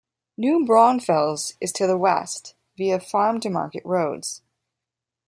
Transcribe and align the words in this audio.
New 0.35 0.65
Braunfels 0.65 1.53
is 1.61 1.71
to 1.73 1.85
the 1.85 1.95
west 1.95 2.55
via 2.75 2.99
Farm-to-Market 2.99 3.85
Roads. 3.85 4.41